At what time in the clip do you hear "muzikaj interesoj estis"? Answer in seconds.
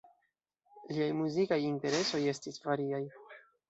1.19-2.63